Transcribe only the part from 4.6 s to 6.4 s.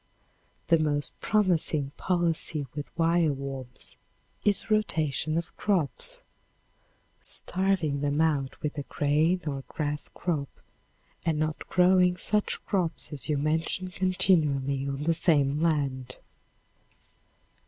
rotation of crops,